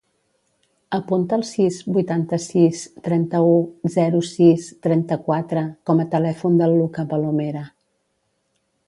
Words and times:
Apunta 0.97 1.37
el 1.39 1.43
sis, 1.49 1.75
vuitanta-sis, 1.97 2.81
trenta-u, 3.07 3.53
zero, 3.97 4.23
sis, 4.31 4.65
trenta-quatre 4.87 5.67
com 5.91 6.03
a 6.03 6.09
telèfon 6.17 6.57
del 6.63 6.75
Lucca 6.81 7.07
Palomera. 7.13 7.63